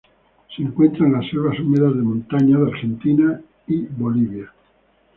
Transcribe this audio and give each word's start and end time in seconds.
Se 0.55 0.63
encuentra 0.63 1.05
en 1.05 1.13
las 1.13 1.29
selvas 1.29 1.59
húmedas 1.59 1.93
de 1.95 2.01
montaña 2.01 2.57
de 2.57 2.71
Argentina 2.71 3.39
y 3.67 3.83
Bolivia. 3.83 4.51